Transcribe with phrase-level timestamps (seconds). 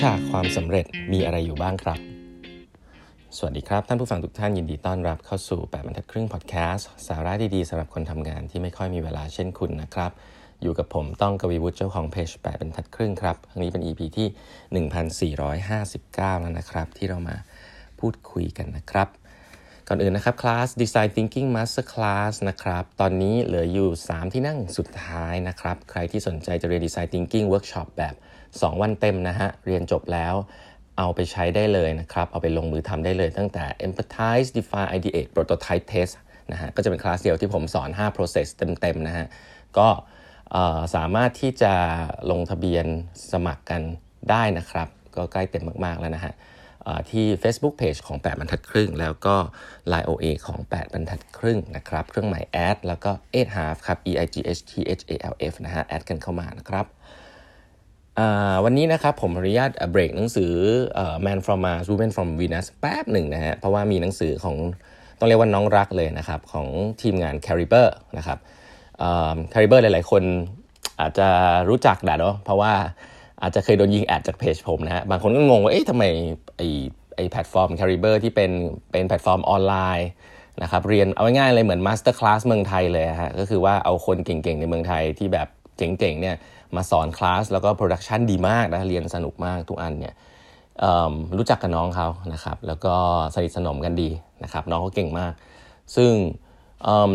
[0.00, 1.98] ฉากความสำเร็จมีอะไรอยู่บ้างครับ
[3.36, 10.10] สวัสดีครับ ท่านผู้ฟังทุกท่านยินดีต้อนรับเข้าสู่ 8บรรทัดครึ่งพอดแคสต์สาระดีๆสำหรับคนทำงานที่ไม่ค่อยมีเวลาเช่นคุณนะครับ
[10.62, 14.28] อยู่กับผมต้องกวีวุฒิเจ้าของเพจ8บรรทัดครึ่งครับครั้งนี้เป็น EP ที่
[14.86, 17.36] 1459 แล้วนะครับ ที่เรามา
[18.00, 19.08] พูดคุยกันนะครับ
[19.88, 28.14] ก่อนอื่นนะครับคลาส Design Thinking Master Class นะครับตอนนี้เหลืออยู่ 3 ที่นั่งสุดท้ายนะครับ ใครที่สนใจจะเรียน Design Thinking Workshop แบบ
[28.48, 30.34] 2 วันเต็มนะฮะ เรียนจบแล้ว
[30.98, 36.12] เอาไปใช้ได้เลยนะครับ เอาไปลงมือทำได้เลยตั้งแต่ Empathize Define Ideate Prototype Test
[36.52, 38.48] นะฮะก็จะเป็นคลาสเดียวที่ผมสอน 5 process
[38.80, 39.26] เต็มๆนะฮะ
[39.78, 39.88] ก็
[40.94, 41.74] สามารถที่จะ
[42.30, 42.86] ลงทะเบียน
[43.32, 43.82] สมัครกัน
[44.30, 46.32] ได้นะครับ ก็ใกล้เต็มมากๆแล้วนะฮะ
[47.10, 49.36] ที่ Facebook Page ของ 8 บรรทัดครึ่ง แล้วก็
[49.92, 55.12] Line OA ของ 8 บรรทัดครึ่งนะครับ เครื่องหมายแอดแล้วก็8 half ครับ e i g h t h a
[55.32, 56.86] l f นะฮะ add กันเข้ามานะครับ
[58.64, 60.52] วันนี้นะครับผมอนุญาตเบรกหนังสือ
[61.24, 64.56] Man from Mars Women from Venus แป๊บหนึ่งนะฮะเพราะว่ามีหนังสือของ
[65.18, 66.66] ต้องเรียกว่าน้องรักเลยนะครับ ของ
[67.02, 67.86] ทีมงาน Cariber
[68.18, 68.38] นะครับ
[69.52, 70.22] Cariber หลาย ๆ คน
[71.00, 71.28] อาจจะ
[71.68, 72.72] รู้จักแหละเนาะเพราะว่า
[73.42, 76.04] อาจจะเคยโดนยิง ad จากเพจผมนะฮะบางคนก็งงว่าเอ๊ะทำไม
[76.56, 76.62] ไอ
[77.16, 78.50] ไอแพลตฟอร์ม Cariber ที่เป็น
[78.92, 80.08] เป็นแพลตฟอร์มออนไลน์
[80.62, 85.48] นะครับเรียนเอาง่ายๆเลยเหมือน MasterClass เมืองไทยเลยฮะก็คือว่าเอาคนเก่งๆ ในเมืองไทยที่แบบ
[85.78, 86.36] เจ๋งๆเนี่ย
[86.76, 90.14] มาสอนคลาสแล้วก็ production ดีมากนะเรียนสนุกมากทุกอันเนี่ย
[91.36, 92.94] รู้จักกับน้องเขานะครับแล้วก็
[93.34, 94.10] สนิทสนมกันดี
[94.44, 95.32] นะครับน้องเขาเก่งมาก
[95.96, 96.12] ซึ่ง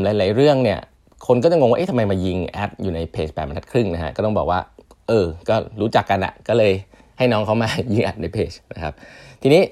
[0.03, 0.80] หลายๆเรื่องเนี่ย
[1.28, 4.59] คนก็จะงงว่าเอ๊ะทำไมมายิง ad อยู่ในเพจแปดบรรทัดครึ่งนะฮะก็ต้องบอกว่า
[5.08, 6.73] เออ ก็รู้จักกันอะก็เลย
[7.17, 8.94] ให้น้องเขามายิง ad ในเพจนะครับ
[9.41, 9.64] ทีนี้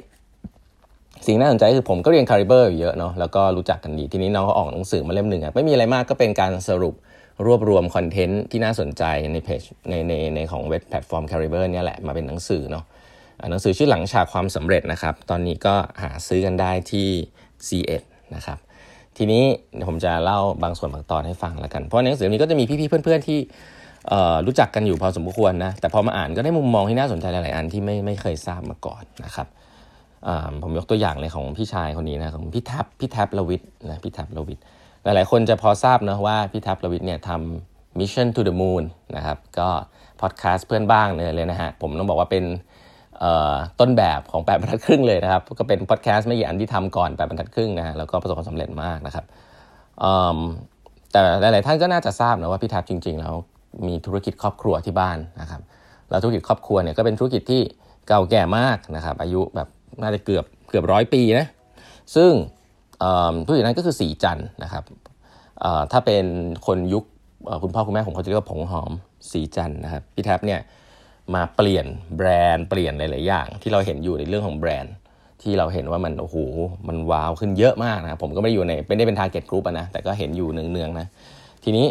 [1.25, 6.95] สิ่งน่าสนใจคือผมก็เรียน Cariber อยู่เยอะเนาะแล้วก็รู้จักกันดี ทีนี้น้องเขาออกหนังสือมาเล่มหนึ่งอะไม่มีอะไรมากก็เป็นการสรุป
[7.45, 12.85] รวบรวม content ที่น่าสนใจในเพจในในในของเว็บ platform Cariber เนี่ยแหละมาเป็นหนังสือเนาะ
[13.51, 17.07] หนังสือชื่อหลังฉากความสำเร็จนะครับ ตอนนี้ก็หาซื้อกันได้ที่
[17.67, 18.01] C1
[18.35, 18.57] นะครับ
[19.17, 19.43] ทีนี้
[19.87, 23.39] ผมจะเล่าบางส่วนบางตอนให้ฟังแล้วกัน เพราะในหนังสือนี้ก็จะมีพี่ๆเพื่อนๆที่
[24.45, 29.47] รู้จักกันอยู่พอสมควรนะแต่พอมาอ่านก็ได้มุมมองที่น่าสนใจหลายๆอันที่ไม่ไม่เคยทราบมาก่อนนะครับ
[30.63, 34.59] ผมยกตัวอย่างเลยของพี่ชายคนนี้นะของพี่แท็บพี่แท็บลวิทนะพี่แท็บลวิท
[35.03, 38.83] หลายๆ คนจะพอทราบนะว่าพี่แท็บลวิทเนี่ยทำ Mission to the Moon
[39.15, 39.69] นะครับก็
[40.21, 42.43] พอดแคสต์เพื่อนบ้างเลยนะฮะผมต้องบอกว่าเป็น
[43.79, 49.25] ต้นแบบของแปดบรรทัดครึ่งเลยนะครับ ก็เป็นพอดแคสต์ไม่กี่อันที่ทำก่อนแปดบรรทัดครึ่งนะฮะแล้วก็ประสบความสำเร็จมากนะครับ
[51.11, 53.35] แต่หลาย ๆ ท่านก็น่าจะทราบนะว่าพี่แท็บจริง ๆ แล้ว
[53.87, 55.61] มีธุรกิจครอบครัวที่บ้านนะครับ
[56.09, 57.61] แล้วธุรกิจครอบครัวเนี่ยก็เป็นธุรกิจที่
[58.07, 59.67] เก่าแก่มากนะครับอายุแบบ
[60.01, 61.47] น่าจะเกือบเกือบร้อยปีนะ
[62.15, 62.31] ซึ่ง
[63.45, 64.83] ธุรกิจนั้นก็คือสีจันนะครับ
[65.91, 66.25] ถ้าเป็น
[66.67, 67.03] คนยุค
[67.63, 68.91] คุณพ่อคุณแม่ผมเขาจะเรียกว่าผงหอม
[69.31, 70.59] สีจันนะครับพี่แท็บเนี่ย
[71.35, 71.85] มาเปลี่ยน
[72.17, 74.95] แบรนด์เปลี่ยนหลาย ๆ อย่าง ที่เราเห็นอยู่ในเรื่องของแบรนด์
[75.41, 76.37] ที่เราเห็นว่ามันโอ้โห
[76.87, 81.07] มันว้าวขึ้นเยอะมากนะผมก็ไม่ได้อยู่ในไม่ได้เป็นทาร์เก็ตกลุ่มนะแต่ก็เห็นอยู่เนือง ๆ นะ
[81.63, 81.85] ทีนี้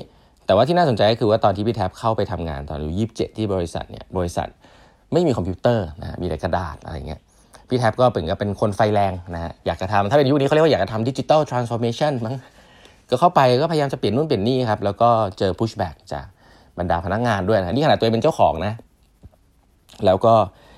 [0.47, 4.49] แต่ว่าที่น่าสนใจก็คือว่าตอนที่พี่แท็บเข้าไปทำงานตอนอายุยี่สิบเจ็ดที่บริษัทเนี่ยบริษัท
[5.12, 7.21] ไม่มีคอมพิวเตอร์นะมีแต่กระดาษอะไรเงี้ย
[7.69, 12.34] พี่แท็บก็เป็นก็เป็นคนไฟแรงนะฮะอยากจะทำถ้าเป็นยุคนี้เขาเรียกว่าอยากจะทำ digital transformation มั้ง
[13.10, 16.27] ก็เข้าไปก็พยายามจะเปลี่ยนนู่นเปลี่ยนนี่ครับแล้วก็เจอ pushback จาก
[16.78, 18.72] บรรดาพนักงานด้วยนะนี่ขนาดตัวเองเป็นเจ้าของนะ
[20.06, 20.34] แล้วก็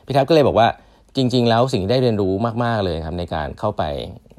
[0.07, 0.69] พี่แท็บก็เลยบอกว่า
[1.17, 2.33] จริง ๆ แล้วสิ่งที่ได้เรียนรู้
[2.65, 3.83] มาก ๆ เลยครับในการเข้าไป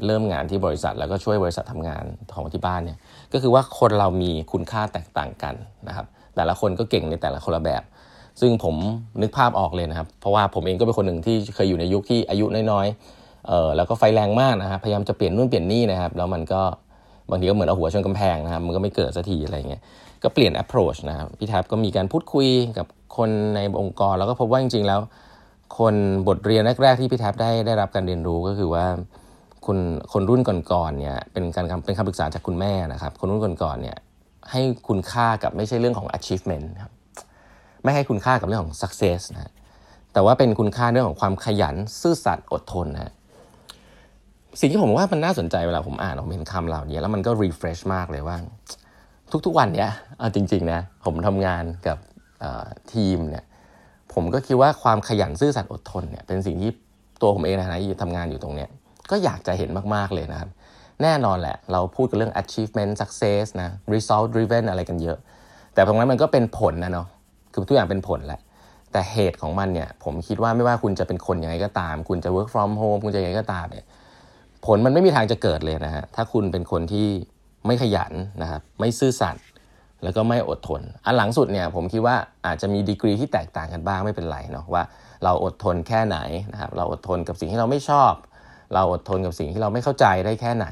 [0.06, 2.04] เริ่มงานที่บริษัท แล้วก็ช่วยบริษัททำงาน
[2.36, 2.98] ของที่บ้านเนี่ย
[3.34, 5.56] ก็คือว่าคนเรามีคุณค่าแตกต่างกัน
[5.88, 6.06] นะครับ
[6.36, 7.84] แต่ละคนก็เก่งในแต่ละคนละแบบ
[8.42, 8.76] ซึ่งผม
[9.22, 16.62] นึกภาพออกเลยนะครับ เพราะว่าผมเองก็เป็นคนหนึ่งที่เคยอยู่ในยุคที่อายุน้อยๆเออแล้วก็ไฟแรงมากนะครับพยายามจะเปลี่ยนนู่นเปลี่ยนนี่นะครับ แล้วมันก็
[17.30, 19.82] บางทีก็เหมือนเอาหัวชนกำแพงนะครับ มันก็ไม่เกิดสักทีอะไรเงี้ย
[20.24, 25.00] ก็เปลี่ยน approach นะครับพี่แท็บก็มีการพูดคุยกับคนในองค์กร แล้วก็พบว่าจริงๆแล้ว
[25.80, 25.96] คน
[26.28, 28.86] บทเรียนแรก ๆ ที่พี่แท็บได้ได้รับการเรียนรู้ก็คือว่า
[29.68, 29.80] คุณ
[30.14, 33.98] คนรุ่นก่อนๆเนี่ยเป็นการเป็นคำปรึกษาจากคุณแม่นะครับ คนรุ่นก่อนๆเนี่ย
[34.52, 36.92] ให้คุณค่ากับไม่ใช่เรื่องของ achievement ครับ
[37.84, 39.52] ไม่ให้คุณค่ากับเรื่องของ success นะ
[40.14, 43.14] แต่ว่าเป็นคุณค่าเรื่องของความขยันซื่อสัตย์อดทนนะ
[44.60, 48.38] สิ่งที่ผมว่ามันน่าสนใจเวลาผมอ่านผมเห็นคำเหล่านี้แล้วมันก็ refresh มากเลยว่า
[49.46, 49.90] ทุกๆวันเนี้ย
[50.36, 51.98] จริงๆนะผมทำงานกับ
[52.94, 53.46] ทีมเนี่ย
[54.14, 56.72] ผมก็คิดว่าความขยันซื่อสัตย์อดทนเนี่ยเป็นสิ่งที่
[57.22, 58.70] ตัวผมเองนะที่ทำงานอยู่ตรงเนี้ย
[59.12, 60.50] ก็อยากจะเห็นมากๆเลยนะครับ
[61.02, 65.18] แน่นอนแหละ เราพูดกันเรื่อง achievement success นะ result driven อะไรกันเยอะ
[65.74, 67.08] แต่ตรงนั้นมันก็เป็นผลนะเนาะ
[67.54, 68.40] คือทุกอย่างเป็นผลแหละ
[68.92, 73.88] แต่เหตุของมันเนี่ยผมคิดว่าไม่ว่าคุณจะเป็นคนยังไงก็ตาม คุณจะ work from home คุณจะยังไงก็ตามเนี่ย
[74.66, 77.08] ผลมันไม่มีทางจะเกิดเลยนะฮะถ้าคุณเป็นคนที่
[77.66, 79.44] ไม่ขยันนะครับไม่ซื่อสัตย์
[80.04, 82.16] แล้วก็ไม่อดทน อันหลังสุดเนี่ยผมคิดว่า
[82.46, 84.84] อาจจะมีดีกรีที่แตกต่างกันบ้างไม่เป็นไรเนาะว่า
[85.24, 86.18] เราอดทนแค่ไหน
[86.54, 88.14] นะครับเราอดทนกับสิ่งที่เราไม่ชอบ
[88.74, 90.68] เราอดทนกับสิ่งที่เราไม่เข้าใจได้แค่ไหน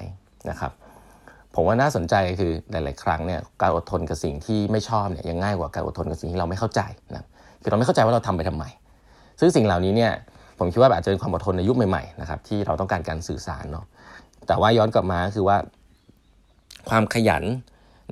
[0.50, 0.72] นะครับ
[1.56, 6.82] ผมว่าน่าสนใจคือหลาย ๆ ครั้งเนี่ยการอดทนกับสิ่งที่ไม่ชอบเนี่ยยังง่ายกว่าการอดทนกับสิ่งที่เราไม่เข้าใจ
[7.14, 7.24] นะ
[7.62, 8.66] คือเราไม่เข้าใจว่าเราทำไปทำไม
[9.40, 10.12] ซึ่งสิ่งเหล่านี้เนี่ย
[10.60, 13.86] ผมคิดว่าอาจจะเป็นความอดทนในยุคใหม่ ๆ นะครับ ที่เราต้องการการสื่อสารเนาะ
[14.48, 15.58] แต่ว่าย้อนกลับมาคือว่า
[16.90, 17.44] ความขยัน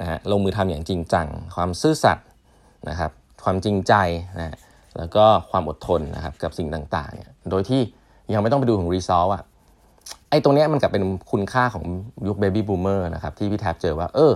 [0.01, 2.27] นะฮะลงมือทำอย่างจริงจัง ความซื่อสัตย์
[2.89, 3.12] นะครับ
[3.44, 3.94] ความจริงใจ
[4.38, 4.56] นะ
[4.97, 7.81] แล้วก็ความอดทนนะครับกับสิ่งต่างๆเนี่ยโดยที่
[8.33, 9.44] ยังไม่ต้องไปดูถึง result อะ
[10.29, 11.83] ไอ้ตรงนี้มันกลับเป็นคุณค่าของ
[12.27, 14.33] ยุค baby boomer นะครับที่พี่แท็บเจอว่าเออ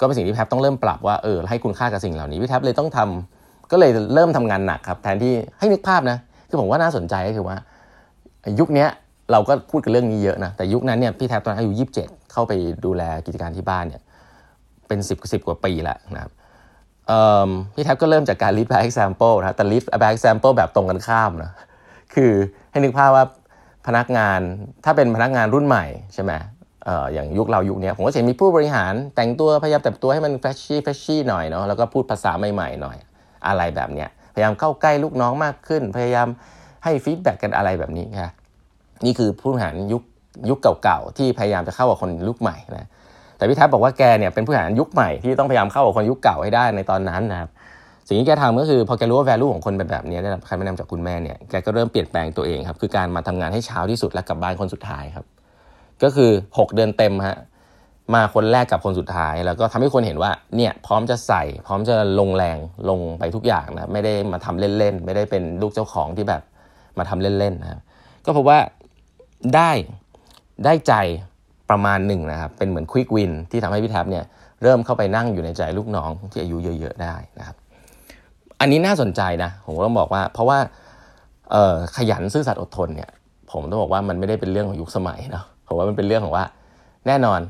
[0.00, 6.18] ก็เป็นสิ่งที่แท็บต้องเริ่มปรับว่าเออให้คุณค่ากับสิ่งเหล่านี้พี่แท็บเลยต้องทำก็เลยเริ่มทำงานหนักครับแทนที่ให้นึกภาพนะ
[6.48, 7.56] คือผมว่าน่าสนใจก็คือว่า
[8.58, 8.86] ยุคนี้
[9.32, 11.72] เราก็พูดกันเรื่องนี้เยอะนะแต่ยุคนั้นเนี่ยพี่แท็บตอนอายุ
[12.02, 12.52] 27เข้าไป
[12.84, 14.02] ดูแลกิจการที่บ้านเนี่ย
[14.88, 16.32] เป็น10 10กว่าปีแล้วนะครับ
[17.74, 21.52] พี่แท็บก็เริ่มจากการ lead by example นะแต่ lead by example แบบตรงกันข้ามนะ
[22.14, 22.32] คือ
[22.70, 23.24] ให้นึกภาพว่า
[23.86, 24.40] พนักงาน
[24.84, 25.84] ถ้าเป็นพนักงานรุ่นใหม่
[26.14, 26.32] ใช่ไหม
[26.88, 32.96] อออย่างยุคเรายุคนี้ผมก็จะมีผู้บริหารแต่งตัวพยายามแต่งตัวให้มันแฟชชี่แฟชชี่หน่อยเนาะแล้วก็พูดภาษาใหม่ๆหน่อย
[33.46, 36.28] อะไรแบบเนี้ยพยายามเข้าใกล้ลูกน้องมากขึ้น พยายาม
[36.84, 38.30] ให้ feedback กันอะไรแบบนี้ค่ะ
[39.04, 40.02] นี่คือผู้บริหารยุค
[40.50, 42.88] ยุคเก่าๆที่พยายามจะเข้ากับคนยุคใหม่นะ
[43.36, 47.50] แต่พี่แท็บบอกว่าแกเนี่ยเป็นผู้บริหารยุคใหม่ที่ต้องพยายามเข้ากับคนยุคเก่าให้ได้ในตอนนั้นนะครับ
[48.06, 55.26] สิ่งที่แกทำก็คือพอแกรู้ว่า value ของคนเป็นแบบนี้ได้รับคำแนะนำจากคุณแม่เนี่ยแกก็เริ่มเปลี่ยนแปลงตัวเองครับคือการมาทำงานให้เช้าที่สุดและกลับบ้านคนสุดท้ายครับ
[56.02, 57.38] ก็คือ 6 เดือนเต็มฮะ
[58.14, 62.58] มาคนแรกกับคนสุดท้าย แล้วก็ทำให้คนเห็นว่าเนี่ยพร้อมจะใส่ พร้อมจะลงแรง
[62.88, 66.42] ลงไปทุกอย่างนะไม่ได้มาทำเล่นๆไม่ได้เป็นลูกเจ้าของที่แบบ
[66.98, 67.80] มาทำเล่นๆนะครับ
[68.24, 68.58] ก็พบว่า
[69.54, 69.70] ได้
[70.64, 70.94] ได้ใจ
[71.70, 74.24] ประมาณหนึ่งนะครับเป็นเหมือนควิกวินที่ทำให้พี่แท็บเนี่ย
[74.62, 77.56] เริ่มเข้าไปนั่งอยู่ในใจลูกน้องที่อายุเยอะ ๆ ได้นะครับ
[78.64, 80.58] อันนี้น่าสนใจนะ ผมต้องบอกว่า เพราะว่า
[81.96, 83.10] ขยันซื่อสัตย์อดทนเนี่ย
[83.52, 86.44] ผมต้องบอกว่ามันไม่ได้เป็นเรื่องของยุคสมัยเนาะผมว่ามันเป็นเรื่องของว่า
[87.06, 87.40] แน่นอน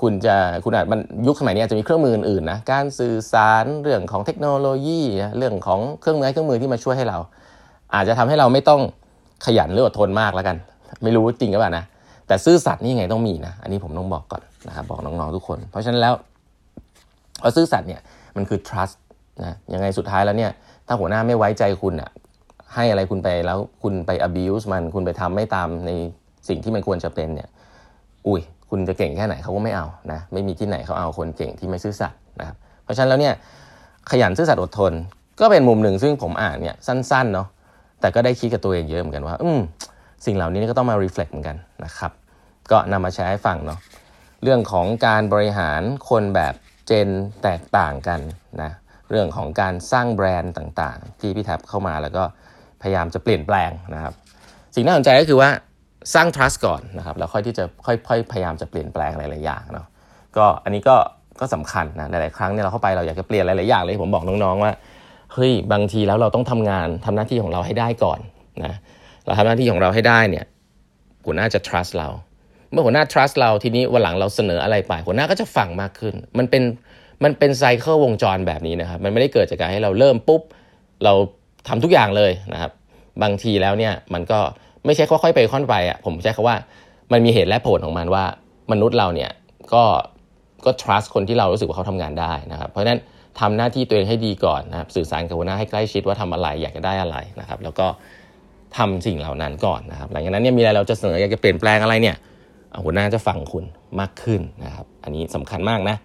[0.00, 5.00] คุณจะคุณอาจมันยุคสมัยนี้อาจจะมีเครื่องมืออื่นๆนะการสื่อสารเรื่องของเทคโนโลยี
[5.38, 7.18] เรื่องของเครื่องมือเครื่องมือที่มาช่วยให้เรา
[7.94, 8.80] อาจจะทำให้เราไม่ต้อง
[9.46, 10.56] ขยันหรืออดทนมากแล้วกัน
[11.02, 11.84] ไม่รู้จริงหรือเปล่านะ
[12.26, 16.14] แต่ซื่อสัตย์นี่ไงต้องมีนะอันนี้ผมต้องบอกก่อนนะครับบอกน้องๆทุกคน เพราะฉะนั้นแล้ว
[17.42, 18.00] พอซื่อสัตย์เนี่ย
[18.36, 18.96] มันคือ trust
[19.40, 20.50] นะยังไงสุดท้ายแล้วเนี่ย
[20.86, 22.10] ถ้าหัวหน้าไม่ไว้ใจคุณอะ
[22.74, 25.90] ให้อะไรคุณไปแล้วคุณไป abuse มันคุณไปทำไม่ตามใน
[26.48, 27.48] สิ่งที่มันควรจะเป็นเนี่ย
[28.26, 28.40] อุ้ย
[28.70, 33.34] คุณจะเก่งแค่ไหนเขาก็ไม่เอานะ ไม่มีที่ไหนเขาเอาคนเก่งที่ไม่ซื่อสัตย์นะครับ เพราะฉะนั้นแล้วเนี่ย
[34.10, 34.92] ขยันซื่อสัตย์อดทน
[35.40, 37.48] ก็เป็นมุมหนึ่งซึ่งผมอ่านเนี่ยสั้นๆเนาะ
[38.00, 39.60] แต่ก็ได้คิดกับตัวเองเยอะเหมือนกันว่า อืม
[40.26, 42.12] สิ่งเหล่านี้ก็ต้องมา reflect เหมือนกันนะครับ
[42.70, 43.78] ก็นำมาแชร์ให้ฟังเนาะ
[44.42, 46.54] เรื่องของการบริหารคนแบบ
[46.86, 47.08] เจน
[47.42, 48.20] แตกต่างกัน
[48.62, 48.70] นะ
[49.12, 52.22] เรื่องของการสร้างแบรนด์ต่างๆ ที่พี่แท็บเข้ามาแล้วก็
[52.82, 54.14] พยายามจะเปลี่ยนแปลงนะครับ
[54.74, 55.50] สิ่งน่าสนใจก็คือว่า
[56.14, 59.86] สร้าง trust ก่อนนะครับแล้วค่อยที่จะค่อยๆพยายามจะเปลี่ยนแปลงหลายๆอย่างเนาะ
[60.36, 60.96] ก็อันนี้ก็
[61.40, 64.72] ก็สำคัญนะหลายๆครั้งเนี่ยเราเข้าไปเราอยากจะเปลี่ยนหลายๆอย่างเลยผมบอกน้องๆว่า
[65.34, 68.20] เฮ้ยบางทีแล้วเราต้องทำงานทำหน้าที่ของเราให้ได้ก่อน
[68.64, 68.78] นะ
[69.26, 70.44] เราทำหน้าที่ของเราให้ได้เนี่ย
[71.26, 72.08] หัวหน้าจะ trust เรา
[72.70, 76.62] เมื่อหัวหน้า trust เราทีนี้วันหลังเราเสนออะไรไป หัวหน้าก็จะฟังมากขึ้น มันเป็น
[77.24, 80.42] มันเป็นไซเคิลวงจรแบบนี้นะครับ มันไม่ได้เกิดจากการให้เราเริ่มปุ๊บ
[81.04, 81.12] เรา
[81.68, 82.72] ทำทุกอย่างเลยนะครับ
[83.22, 84.38] บางทีแล้วเนี่ยมันก็
[84.84, 86.56] ไม่ใช่ค่อยๆไปค่อนไปอะผมใช้คำว่า
[87.12, 88.24] มันมีเหตุและผลของมันว่า
[88.72, 89.30] มนุษย์เราเนี่ย
[89.74, 89.84] ก็
[90.64, 93.00] ก็ trust คนที่เรารู้สึกว่าเขาทำงานได้นะครับ เพราะฉะนั้น
[93.40, 97.86] ทำหน้าที่ตัวเองให้ดีก่อนนะครับ สื่อสารกับหัวหน้าให้ใกล้ชิดว่าทำอะไรอยากจะได้อะไรนะครับ แล้วก็
[98.76, 102.16] ทำสิ่งเหล่านั้นก่อนนะครับ หลังจากนั้นเนี่ยมีอะไรเราจะเสนออยากจะเปลี่ยนแปลงอะไรเนี่ย
[102.84, 103.64] หัวหน้าจะฟังคุณ
[104.00, 105.96] มากขึ้นนะครับ อันนี้สำคัญมากนะ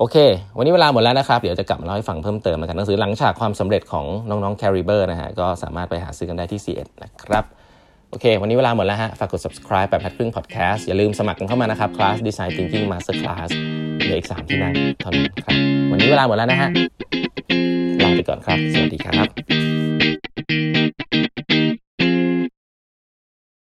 [0.00, 0.16] โอเค
[0.56, 7.44] วันนี้เวลาหมดแล้วนะครับ เดี๋ยวจะกลับมาเล่าให้ฟังเพิ่มเติมกันหนังสือหลังฉากความสำเร็จของน้องๆ Cariber นะฮะ ก็สามารถไปหาซื้อกันได้ที่ c 1 นะครับ
[8.10, 13.48] โอเค วันนี้เวลาหมดแล้วฮะ ฝากกด subscribe แบบแพทพึ่ง podcast อย่าลืมสมัครกันเข้ามานะครับ class design thinking master class
[14.02, 15.54] เหลืออีก 3 ที่นั่งเท่านั้นครับ
[15.90, 16.70] วันนี้เวลาหมดแล้วนะฮะ
[18.04, 20.97] ลาไปก่อนครับ สวัสดีครับ